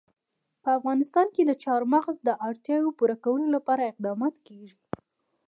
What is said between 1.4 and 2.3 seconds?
د چار مغز د